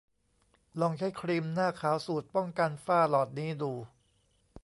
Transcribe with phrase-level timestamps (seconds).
[0.79, 3.71] ลองใช้ครีมหน้าขาวสูตรป้องกันฝ้าหลอดนี้ดู